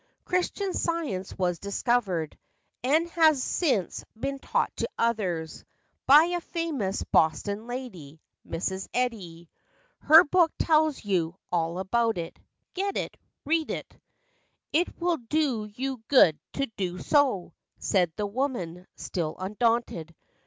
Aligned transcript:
"Christian 0.25 0.73
science 0.73 1.37
was 1.37 1.59
discovered, 1.59 2.35
And 2.83 3.07
has 3.11 3.43
since 3.43 4.03
been 4.19 4.39
taught 4.39 4.75
to 4.77 4.89
others 4.97 5.63
By 6.07 6.23
a 6.33 6.41
famous 6.41 7.03
Boston 7.03 7.67
lady, 7.67 8.19
Mrs. 8.43 8.87
Eddy. 8.95 9.47
Her 9.99 10.23
book 10.23 10.51
tells 10.57 11.05
you 11.05 11.35
All 11.51 11.77
about 11.77 12.17
it. 12.17 12.39
Get 12.73 12.97
it; 12.97 13.15
read 13.45 13.69
it; 13.69 13.95
It 14.73 14.99
will 14.99 15.17
do 15.17 15.65
you 15.71 16.01
good 16.07 16.39
to 16.53 16.65
do 16.77 16.97
so," 16.97 17.53
Said 17.77 18.11
the 18.15 18.25
woman, 18.25 18.87
still 18.95 19.35
undaunted. 19.37 20.15